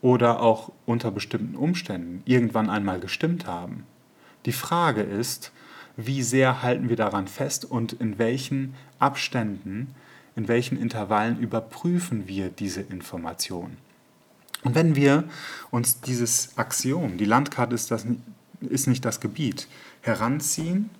oder 0.00 0.40
auch 0.40 0.70
unter 0.84 1.10
bestimmten 1.10 1.56
Umständen 1.56 2.22
irgendwann 2.26 2.70
einmal 2.70 3.00
gestimmt 3.00 3.48
haben. 3.48 3.86
Die 4.44 4.52
Frage 4.52 5.02
ist, 5.02 5.50
wie 5.96 6.22
sehr 6.22 6.62
halten 6.62 6.88
wir 6.90 6.96
daran 6.96 7.26
fest 7.26 7.64
und 7.64 7.94
in 7.94 8.20
welchen 8.20 8.76
Abständen, 9.00 9.96
in 10.36 10.48
welchen 10.48 10.78
Intervallen 10.78 11.38
überprüfen 11.40 12.28
wir 12.28 12.50
diese 12.50 12.82
Information. 12.82 13.78
Und 14.62 14.74
wenn 14.74 14.94
wir 14.94 15.24
uns 15.70 16.00
dieses 16.00 16.56
Axiom, 16.56 17.16
die 17.16 17.24
Landkarte 17.24 17.74
ist, 17.74 17.90
das, 17.90 18.06
ist 18.60 18.86
nicht 18.86 19.04
das 19.04 19.20
Gebiet, 19.20 19.68
heranziehen 20.02 20.90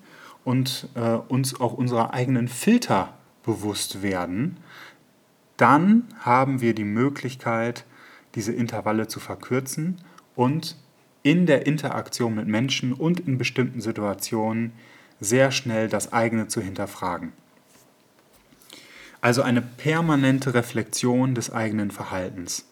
und 0.44 0.88
äh, 0.94 1.00
uns 1.00 1.60
auch 1.60 1.74
unserer 1.74 2.14
eigenen 2.14 2.48
Filter 2.48 3.14
bewusst 3.44 4.02
werden, 4.02 4.56
dann 5.56 6.04
haben 6.20 6.60
wir 6.60 6.74
die 6.74 6.84
Möglichkeit, 6.84 7.84
diese 8.34 8.52
Intervalle 8.52 9.08
zu 9.08 9.20
verkürzen 9.20 9.96
und 10.34 10.76
in 11.22 11.46
der 11.46 11.66
Interaktion 11.66 12.34
mit 12.34 12.46
Menschen 12.46 12.92
und 12.92 13.20
in 13.20 13.38
bestimmten 13.38 13.80
Situationen 13.80 14.72
sehr 15.18 15.50
schnell 15.50 15.88
das 15.88 16.12
eigene 16.12 16.46
zu 16.46 16.60
hinterfragen. 16.60 17.32
Also 19.20 19.42
eine 19.42 19.62
permanente 19.62 20.54
Reflexion 20.54 21.35
des 21.35 21.50
eigenen 21.50 21.90
Verhaltens. 21.90 22.66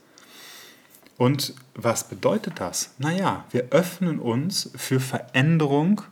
Und 1.16 1.54
was 1.74 2.08
bedeutet 2.08 2.60
das? 2.60 2.94
Naja, 2.98 3.44
wir 3.50 3.68
öffnen 3.70 4.18
uns 4.18 4.70
für 4.74 5.00
Veränderung 5.00 6.02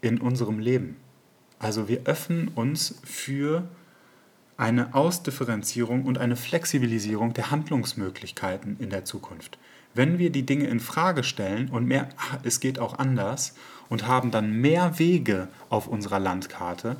in 0.00 0.20
unserem 0.20 0.58
Leben. 0.58 0.96
Also 1.58 1.88
wir 1.88 2.02
öffnen 2.04 2.48
uns 2.48 2.96
für 3.04 3.68
eine 4.56 4.94
Ausdifferenzierung 4.94 6.04
und 6.04 6.18
eine 6.18 6.36
Flexibilisierung 6.36 7.32
der 7.32 7.50
Handlungsmöglichkeiten 7.50 8.76
in 8.78 8.90
der 8.90 9.04
Zukunft. 9.04 9.58
Wenn 9.94 10.18
wir 10.18 10.30
die 10.30 10.44
Dinge 10.44 10.66
in 10.66 10.80
Frage 10.80 11.24
stellen 11.24 11.68
und 11.70 11.86
mehr, 11.86 12.08
ach, 12.16 12.38
es 12.42 12.60
geht 12.60 12.78
auch 12.78 12.98
anders 12.98 13.54
und 13.88 14.06
haben 14.06 14.30
dann 14.30 14.52
mehr 14.52 14.98
Wege 14.98 15.48
auf 15.70 15.86
unserer 15.86 16.18
Landkarte, 16.18 16.96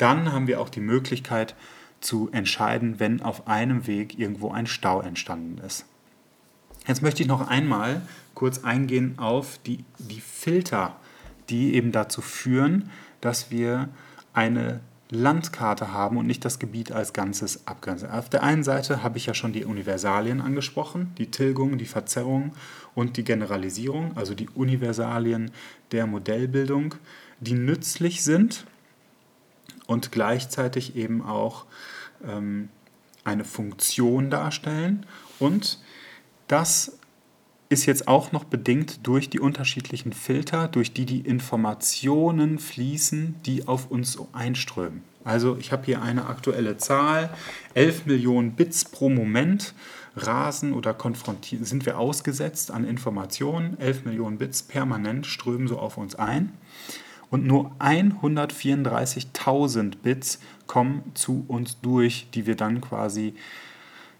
dann 0.00 0.32
haben 0.32 0.46
wir 0.46 0.60
auch 0.60 0.68
die 0.68 0.80
Möglichkeit 0.80 1.54
zu 2.00 2.30
entscheiden, 2.32 2.98
wenn 2.98 3.22
auf 3.22 3.46
einem 3.46 3.86
Weg 3.86 4.18
irgendwo 4.18 4.50
ein 4.50 4.66
Stau 4.66 5.00
entstanden 5.00 5.58
ist. 5.58 5.84
Jetzt 6.86 7.02
möchte 7.02 7.22
ich 7.22 7.28
noch 7.28 7.46
einmal 7.46 8.02
kurz 8.34 8.64
eingehen 8.64 9.18
auf 9.18 9.58
die, 9.66 9.84
die 9.98 10.20
Filter, 10.20 10.96
die 11.50 11.74
eben 11.74 11.92
dazu 11.92 12.22
führen, 12.22 12.90
dass 13.20 13.50
wir 13.50 13.90
eine 14.32 14.80
Landkarte 15.10 15.92
haben 15.92 16.16
und 16.16 16.26
nicht 16.26 16.44
das 16.44 16.58
Gebiet 16.58 16.92
als 16.92 17.12
Ganzes 17.12 17.66
abgrenzen. 17.66 18.08
Auf 18.10 18.30
der 18.30 18.44
einen 18.44 18.62
Seite 18.62 19.02
habe 19.02 19.18
ich 19.18 19.26
ja 19.26 19.34
schon 19.34 19.52
die 19.52 19.64
Universalien 19.64 20.40
angesprochen, 20.40 21.12
die 21.18 21.30
Tilgung, 21.30 21.78
die 21.78 21.86
Verzerrung 21.86 22.52
und 22.94 23.16
die 23.16 23.24
Generalisierung, 23.24 24.16
also 24.16 24.34
die 24.34 24.48
Universalien 24.48 25.50
der 25.90 26.06
Modellbildung, 26.06 26.94
die 27.40 27.54
nützlich 27.54 28.22
sind 28.22 28.64
und 29.90 30.12
gleichzeitig 30.12 30.94
eben 30.94 31.20
auch 31.20 31.66
ähm, 32.24 32.68
eine 33.24 33.44
Funktion 33.44 34.30
darstellen 34.30 35.04
und 35.40 35.80
das 36.46 36.96
ist 37.68 37.86
jetzt 37.86 38.06
auch 38.06 38.30
noch 38.30 38.44
bedingt 38.44 39.04
durch 39.06 39.30
die 39.30 39.40
unterschiedlichen 39.40 40.12
Filter, 40.12 40.68
durch 40.68 40.92
die 40.92 41.06
die 41.06 41.20
Informationen 41.20 42.60
fließen, 42.60 43.36
die 43.44 43.66
auf 43.66 43.90
uns 43.90 44.16
einströmen. 44.32 45.02
Also 45.24 45.56
ich 45.56 45.72
habe 45.72 45.84
hier 45.86 46.02
eine 46.02 46.26
aktuelle 46.26 46.76
Zahl, 46.76 47.30
11 47.74 48.06
Millionen 48.06 48.52
Bits 48.52 48.84
pro 48.84 49.08
Moment 49.08 49.74
rasen 50.16 50.72
oder 50.72 50.94
konfrontieren, 50.94 51.64
sind 51.64 51.84
wir 51.84 51.98
ausgesetzt 51.98 52.70
an 52.70 52.84
Informationen. 52.84 53.78
11 53.78 54.04
Millionen 54.04 54.38
Bits 54.38 54.62
permanent 54.62 55.26
strömen 55.26 55.66
so 55.66 55.78
auf 55.78 55.96
uns 55.96 56.14
ein. 56.14 56.52
Und 57.30 57.46
nur 57.46 57.72
134.000 57.78 59.98
Bits 60.02 60.40
kommen 60.66 61.12
zu 61.14 61.44
uns 61.48 61.80
durch, 61.80 62.28
die 62.34 62.46
wir 62.46 62.56
dann 62.56 62.80
quasi 62.80 63.34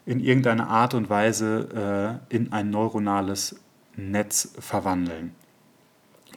in 0.06 0.20
irgendeiner 0.20 0.68
Art 0.68 0.94
und 0.94 1.10
Weise 1.10 2.20
äh, 2.30 2.34
in 2.34 2.52
ein 2.52 2.70
neuronales 2.70 3.56
Netz 3.96 4.54
verwandeln. 4.58 5.34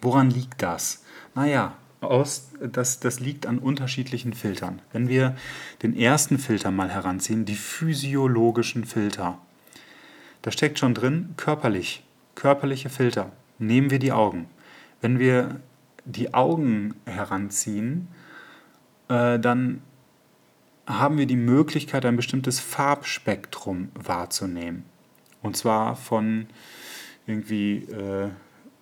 Woran 0.01 0.30
liegt 0.30 0.62
das? 0.62 1.03
Naja, 1.36 1.75
aus, 2.01 2.50
das, 2.60 3.00
das 3.00 3.20
liegt 3.20 3.46
an 3.46 3.60
unterschiedlichen 3.60 4.34
Filtern. 4.34 4.82
Wenn 4.92 5.08
wir 5.08 5.36
den 5.82 5.96
ersten 5.96 6.38
Filter 6.38 6.72
mal 6.72 6.89
heranziehen, 6.89 7.46
die 7.46 7.56
physiologischen 7.56 8.86
Filter, 8.86 9.38
da 10.42 10.51
steckt 10.51 10.80
schon 10.80 10.94
drin 10.94 11.36
körperlich, 11.38 12.03
körperliche 12.36 12.89
Filter. 12.89 13.32
Nehmen 13.60 13.92
wir 13.92 14.00
die 14.00 14.12
Augen. 14.12 14.48
Wenn 15.00 15.20
wir 15.20 15.62
die 16.05 16.33
Augen 16.33 16.95
heranziehen, 17.05 18.07
äh, 19.10 19.39
dann 19.39 19.81
haben 20.86 21.17
wir 21.17 21.25
die 21.25 21.38
Möglichkeit, 21.38 22.05
ein 22.05 22.15
bestimmtes 22.15 22.60
Farbspektrum 22.60 23.89
wahrzunehmen. 23.95 24.83
Und 25.41 25.55
zwar 25.55 25.95
von 25.95 26.48
irgendwie, 27.25 27.86
äh, 27.86 28.29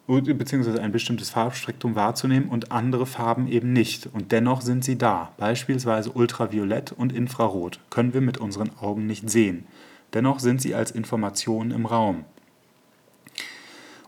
beziehungsweise 0.07 0.81
ein 0.81 0.91
bestimmtes 0.91 1.29
Farbspektrum 1.29 1.95
wahrzunehmen 1.95 2.49
und 2.49 2.71
andere 2.71 3.05
Farben 3.05 3.47
eben 3.47 3.71
nicht. 3.71 4.07
Und 4.07 4.31
dennoch 4.31 4.61
sind 4.61 4.83
sie 4.83 4.97
da. 4.97 5.31
Beispielsweise 5.37 6.11
Ultraviolett 6.11 6.91
und 6.91 7.13
Infrarot 7.13 7.79
können 7.89 8.13
wir 8.13 8.21
mit 8.21 8.37
unseren 8.37 8.75
Augen 8.77 9.05
nicht 9.05 9.29
sehen. 9.29 9.67
Dennoch 10.13 10.39
sind 10.39 10.61
sie 10.61 10.75
als 10.75 10.91
Information 10.91 11.71
im 11.71 11.85
Raum 11.85 12.25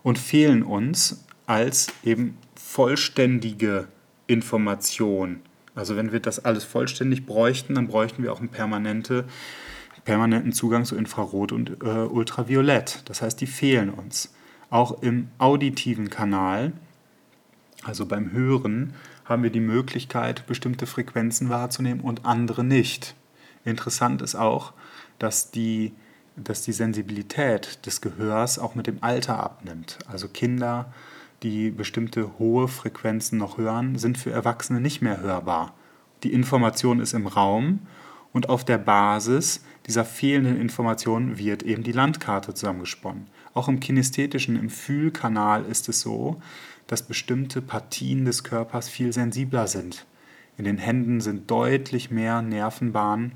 und 0.02 0.18
fehlen 0.18 0.62
uns 0.62 1.24
als 1.46 1.88
eben 2.04 2.36
vollständige 2.74 3.88
Information 4.26 5.40
also 5.74 5.96
wenn 5.96 6.12
wir 6.12 6.20
das 6.20 6.44
alles 6.44 6.64
vollständig 6.64 7.26
bräuchten, 7.26 7.74
dann 7.74 7.88
bräuchten 7.88 8.22
wir 8.22 8.32
auch 8.32 8.38
einen 8.38 8.48
permanente, 8.48 9.24
permanenten 10.04 10.52
Zugang 10.52 10.84
zu 10.84 10.96
Infrarot 10.96 11.52
und 11.52 11.82
äh, 11.82 11.86
Ultraviolett. 11.86 13.02
Das 13.06 13.22
heißt, 13.22 13.40
die 13.40 13.46
fehlen 13.46 13.90
uns. 13.90 14.32
Auch 14.70 15.02
im 15.02 15.28
auditiven 15.38 16.10
Kanal, 16.10 16.72
also 17.82 18.06
beim 18.06 18.32
Hören, 18.32 18.94
haben 19.24 19.42
wir 19.42 19.50
die 19.50 19.60
Möglichkeit, 19.60 20.46
bestimmte 20.46 20.86
Frequenzen 20.86 21.48
wahrzunehmen 21.48 22.00
und 22.00 22.24
andere 22.24 22.62
nicht. 22.62 23.14
Interessant 23.64 24.20
ist 24.22 24.34
auch, 24.34 24.74
dass 25.18 25.50
die, 25.50 25.92
dass 26.36 26.62
die 26.62 26.72
Sensibilität 26.72 27.84
des 27.86 28.00
Gehörs 28.00 28.58
auch 28.58 28.74
mit 28.74 28.86
dem 28.86 29.02
Alter 29.02 29.42
abnimmt. 29.42 29.98
Also 30.06 30.28
Kinder 30.28 30.92
die 31.44 31.70
bestimmte 31.70 32.38
hohe 32.38 32.66
Frequenzen 32.66 33.38
noch 33.38 33.58
hören, 33.58 33.98
sind 33.98 34.18
für 34.18 34.30
Erwachsene 34.30 34.80
nicht 34.80 35.02
mehr 35.02 35.20
hörbar. 35.20 35.74
Die 36.22 36.32
Information 36.32 37.00
ist 37.00 37.12
im 37.12 37.26
Raum 37.26 37.80
und 38.32 38.48
auf 38.48 38.64
der 38.64 38.78
Basis 38.78 39.62
dieser 39.86 40.06
fehlenden 40.06 40.58
Information 40.58 41.38
wird 41.38 41.62
eben 41.62 41.82
die 41.82 41.92
Landkarte 41.92 42.54
zusammengesponnen. 42.54 43.26
Auch 43.52 43.68
im 43.68 43.78
kinästhetischen, 43.78 44.56
im 44.56 44.70
Fühlkanal 44.70 45.64
ist 45.66 45.88
es 45.88 46.00
so, 46.00 46.40
dass 46.86 47.06
bestimmte 47.06 47.60
Partien 47.60 48.24
des 48.24 48.42
Körpers 48.42 48.88
viel 48.88 49.12
sensibler 49.12 49.66
sind. 49.66 50.06
In 50.56 50.64
den 50.64 50.78
Händen 50.78 51.20
sind 51.20 51.50
deutlich 51.50 52.10
mehr 52.10 52.40
Nervenbahnen 52.40 53.32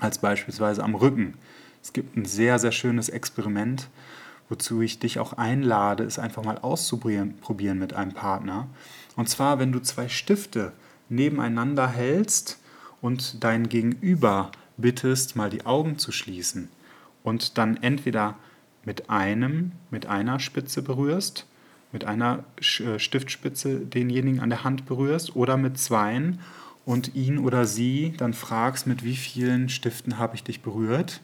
als 0.00 0.18
beispielsweise 0.18 0.82
am 0.82 0.94
Rücken. 0.94 1.34
Es 1.82 1.92
gibt 1.92 2.16
ein 2.16 2.24
sehr, 2.24 2.58
sehr 2.58 2.72
schönes 2.72 3.08
Experiment, 3.08 3.88
wozu 4.48 4.80
ich 4.80 4.98
dich 4.98 5.18
auch 5.18 5.34
einlade, 5.34 6.04
es 6.04 6.18
einfach 6.18 6.44
mal 6.44 6.58
auszuprobieren 6.58 7.78
mit 7.78 7.94
einem 7.94 8.12
Partner. 8.12 8.68
Und 9.16 9.28
zwar, 9.28 9.58
wenn 9.58 9.72
du 9.72 9.80
zwei 9.80 10.08
Stifte 10.08 10.72
nebeneinander 11.08 11.88
hältst 11.88 12.58
und 13.00 13.42
dein 13.42 13.68
Gegenüber 13.68 14.50
bittest, 14.76 15.36
mal 15.36 15.50
die 15.50 15.66
Augen 15.66 15.98
zu 15.98 16.12
schließen 16.12 16.68
und 17.22 17.58
dann 17.58 17.76
entweder 17.82 18.36
mit 18.84 19.10
einem, 19.10 19.72
mit 19.90 20.06
einer 20.06 20.38
Spitze 20.38 20.82
berührst, 20.82 21.46
mit 21.92 22.04
einer 22.04 22.44
äh, 22.58 22.98
Stiftspitze 22.98 23.80
denjenigen 23.80 24.40
an 24.40 24.50
der 24.50 24.64
Hand 24.64 24.86
berührst 24.86 25.34
oder 25.34 25.56
mit 25.56 25.78
zweien 25.78 26.40
und 26.84 27.14
ihn 27.14 27.38
oder 27.38 27.64
sie 27.64 28.14
dann 28.16 28.32
fragst, 28.32 28.86
mit 28.86 29.02
wie 29.02 29.16
vielen 29.16 29.68
Stiften 29.68 30.18
habe 30.18 30.36
ich 30.36 30.44
dich 30.44 30.62
berührt 30.62 31.20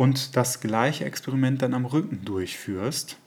und 0.00 0.34
das 0.34 0.60
gleiche 0.60 1.04
Experiment 1.04 1.60
dann 1.60 1.74
am 1.74 1.84
Rücken 1.84 2.24
durchführst 2.24 3.18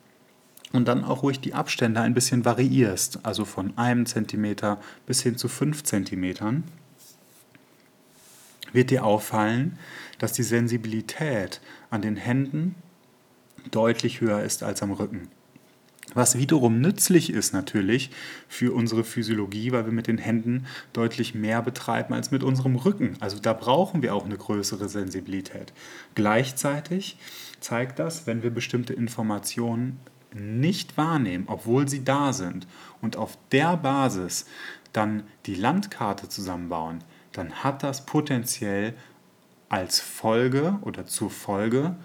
und 0.72 0.88
dann 0.88 1.04
auch 1.04 1.22
ruhig 1.22 1.40
die 1.40 1.54
Abstände 1.54 2.02
ein 2.02 2.16
bisschen 2.16 2.46
variierst, 2.46 3.20
also 3.22 3.46
von 3.46 3.78
einem 3.78 4.08
Zentimeter 4.08 4.82
bis 5.06 5.22
hin 5.22 5.38
zu 5.38 5.50
fünf 5.50 5.84
Zentimetern, 5.84 6.64
wird 8.72 8.90
dir 8.90 9.06
auffallen, 9.06 9.78
dass 10.18 10.34
die 10.34 10.42
Sensibilität 10.42 11.62
an 11.92 12.02
den 12.02 12.16
Händen 12.16 12.74
deutlich 13.70 14.20
höher 14.20 14.42
ist 14.42 14.64
als 14.64 14.82
am 14.82 14.94
Rücken. 14.94 15.28
Was 16.14 16.38
wiederum 16.38 16.80
nützlich 16.80 17.32
ist 17.32 17.54
natürlich 17.54 18.12
für 18.48 18.74
unsere 18.74 19.04
Physiologie, 19.04 19.72
weil 19.72 19.86
wir 19.86 19.94
mit 19.94 20.08
den 20.08 20.18
Händen 20.18 20.66
deutlich 20.94 21.34
mehr 21.34 21.62
betreiben 21.62 22.14
als 22.14 22.32
mit 22.32 22.44
unserem 22.44 22.76
Rücken. 22.76 23.16
Also 23.20 23.40
da 23.40 23.54
brauchen 23.54 24.02
wir 24.02 24.14
auch 24.14 24.26
eine 24.26 24.38
größere 24.38 24.90
Sensibilität. 24.90 25.74
Gleichzeitig 26.16 27.18
zeigt 27.60 28.00
das, 28.00 28.28
wenn 28.28 28.44
wir 28.44 28.52
bestimmte 28.52 28.94
Informationen 28.94 30.00
nicht 30.34 30.98
wahrnehmen, 30.98 31.46
obwohl 31.48 31.88
sie 31.88 32.04
da 32.04 32.34
sind, 32.34 32.68
und 33.02 33.18
auf 33.18 33.38
der 33.52 33.78
Basis 33.78 34.46
dann 34.94 35.24
die 35.46 35.56
Landkarte 35.56 36.30
zusammenbauen, 36.30 37.04
dann 37.34 37.64
hat 37.64 37.84
das 37.84 38.06
potenziell 38.06 38.94
als 39.70 40.00
Folge 40.00 40.78
oder 40.82 41.06
zur 41.06 41.30
Folge, 41.30 41.96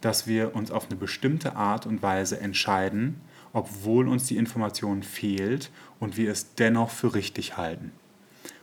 dass 0.00 0.26
wir 0.26 0.54
uns 0.54 0.70
auf 0.70 0.86
eine 0.88 0.96
bestimmte 0.96 1.56
Art 1.56 1.86
und 1.86 2.02
Weise 2.02 2.40
entscheiden, 2.40 3.20
obwohl 3.56 4.06
uns 4.06 4.26
die 4.26 4.36
Information 4.36 5.02
fehlt 5.02 5.70
und 5.98 6.18
wir 6.18 6.30
es 6.30 6.54
dennoch 6.56 6.90
für 6.90 7.14
richtig 7.14 7.56
halten. 7.56 7.90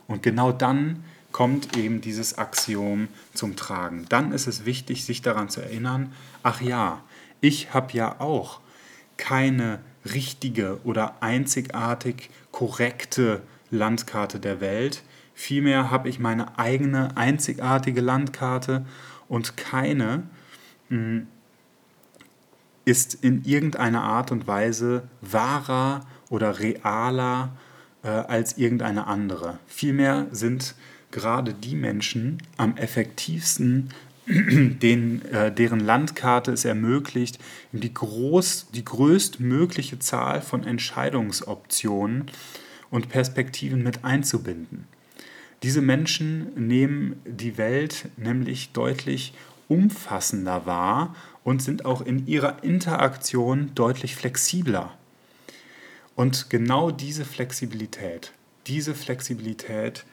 Und 0.06 0.22
genau 0.22 0.52
dann 0.52 1.02
kommt 1.32 1.76
eben 1.76 2.00
dieses 2.00 2.38
Axiom 2.38 3.08
zum 3.34 3.56
Tragen. 3.56 4.06
Dann 4.08 4.30
ist 4.30 4.46
es 4.46 4.66
wichtig, 4.66 5.04
sich 5.04 5.20
daran 5.20 5.48
zu 5.48 5.60
erinnern, 5.60 6.12
ach 6.44 6.60
ja, 6.60 7.02
ich 7.40 7.74
habe 7.74 7.92
ja 7.92 8.20
auch 8.20 8.60
keine 9.16 9.80
richtige 10.04 10.78
oder 10.84 11.20
einzigartig 11.20 12.30
korrekte 12.52 13.42
Landkarte 13.72 14.38
der 14.38 14.60
Welt. 14.60 15.02
Vielmehr 15.34 15.90
habe 15.90 16.08
ich 16.08 16.20
meine 16.20 16.56
eigene 16.56 17.16
einzigartige 17.16 18.00
Landkarte 18.00 18.86
und 19.26 19.56
keine 19.56 20.22
hm, 20.88 21.26
ist 22.84 23.14
in 23.14 23.44
irgendeiner 23.44 24.02
Art 24.02 24.30
und 24.30 24.46
Weise 24.46 25.08
wahrer 25.20 26.06
oder 26.28 26.58
realer 26.58 27.52
äh, 28.02 28.08
als 28.08 28.58
irgendeine 28.58 29.06
andere. 29.06 29.58
Vielmehr 29.66 30.26
sind 30.30 30.74
gerade 31.10 31.54
die 31.54 31.76
Menschen 31.76 32.42
am 32.56 32.76
effektivsten, 32.76 33.90
den, 34.26 35.24
äh, 35.26 35.52
deren 35.52 35.80
Landkarte 35.80 36.52
es 36.52 36.64
ermöglicht, 36.64 37.38
die, 37.72 37.92
groß, 37.92 38.68
die 38.74 38.84
größtmögliche 38.84 39.98
Zahl 39.98 40.42
von 40.42 40.64
Entscheidungsoptionen 40.64 42.26
und 42.90 43.08
Perspektiven 43.08 43.82
mit 43.82 44.04
einzubinden. 44.04 44.86
Diese 45.62 45.80
Menschen 45.80 46.52
nehmen 46.68 47.16
die 47.24 47.56
Welt 47.56 48.08
nämlich 48.16 48.72
deutlich 48.72 49.32
umfassender 49.68 50.66
wahr 50.66 51.14
und 51.42 51.62
sind 51.62 51.84
auch 51.84 52.00
in 52.00 52.26
ihrer 52.26 52.62
Interaktion 52.62 53.72
deutlich 53.74 54.16
flexibler. 54.16 54.92
Und 56.16 56.48
genau 56.50 56.90
diese 56.90 57.24
Flexibilität, 57.24 58.32
diese 58.66 58.94
Flexibilität, 58.94 60.04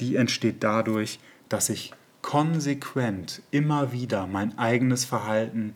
die 0.00 0.16
entsteht 0.16 0.62
dadurch, 0.62 1.18
dass 1.48 1.68
ich 1.68 1.92
konsequent 2.22 3.42
immer 3.50 3.92
wieder 3.92 4.26
mein 4.26 4.58
eigenes 4.58 5.04
Verhalten 5.04 5.74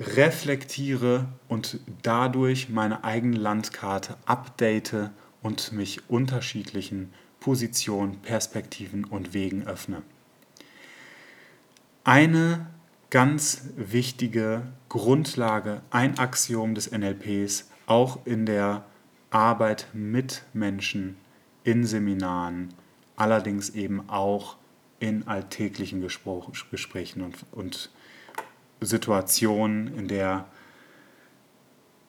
reflektiere 0.00 1.28
und 1.48 1.80
dadurch 2.02 2.68
meine 2.68 3.04
eigene 3.04 3.36
Landkarte 3.36 4.16
update 4.26 5.10
und 5.42 5.72
mich 5.72 6.08
unterschiedlichen 6.08 7.12
Positionen, 7.40 8.20
Perspektiven 8.20 9.04
und 9.04 9.34
Wegen 9.34 9.66
öffne. 9.66 10.02
Eine 12.04 12.66
ganz 13.10 13.68
wichtige 13.76 14.62
Grundlage, 14.88 15.82
ein 15.90 16.18
Axiom 16.18 16.74
des 16.74 16.90
NLPs, 16.90 17.70
auch 17.86 18.26
in 18.26 18.44
der 18.44 18.84
Arbeit 19.30 19.86
mit 19.92 20.42
Menschen, 20.52 21.16
in 21.62 21.86
Seminaren, 21.86 22.74
allerdings 23.14 23.70
eben 23.70 24.08
auch 24.08 24.56
in 24.98 25.28
alltäglichen 25.28 26.00
Gesprächen 26.00 27.22
und, 27.22 27.36
und 27.52 27.90
Situationen, 28.80 29.96
in 29.96 30.08
der 30.08 30.46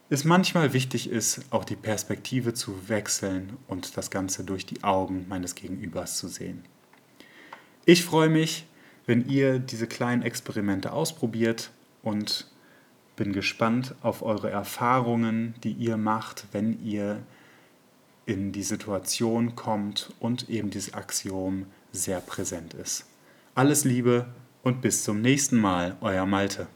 es 0.10 0.26
manchmal 0.26 0.74
wichtig 0.74 1.10
ist, 1.10 1.42
auch 1.52 1.66
die 1.66 1.76
Perspektive 1.76 2.54
zu 2.54 2.90
wechseln 2.90 3.58
und 3.68 3.96
das 3.98 4.12
Ganze 4.12 4.44
durch 4.44 4.66
die 4.66 4.84
Augen 4.84 5.28
meines 5.28 5.56
Gegenübers 5.56 6.18
zu 6.18 6.28
sehen. 6.28 6.64
Ich 7.86 8.04
freue 8.04 8.30
mich, 8.30 8.66
wenn 9.06 9.28
ihr 9.28 9.60
diese 9.60 9.88
kleinen 9.88 10.22
Experimente 10.22 10.94
ausprobiert 10.94 11.72
und 12.02 12.48
bin 13.16 13.34
gespannt 13.34 13.96
auf 14.02 14.24
eure 14.24 14.50
Erfahrungen, 14.50 15.56
die 15.64 15.74
ihr 15.74 15.98
macht, 15.98 16.46
wenn 16.52 16.84
ihr 16.84 17.22
in 18.26 18.52
die 18.52 18.64
Situation 18.64 19.56
kommt 19.56 20.14
und 20.20 20.50
eben 20.50 20.70
dieses 20.70 20.94
Axiom 20.94 21.66
sehr 21.92 22.22
präsent 22.22 22.74
ist. 22.74 23.06
Alles 23.54 23.84
Liebe 23.84 24.26
und 24.64 24.82
bis 24.82 25.04
zum 25.04 25.22
nächsten 25.22 25.58
Mal, 25.58 25.98
euer 26.02 26.26
Malte. 26.26 26.68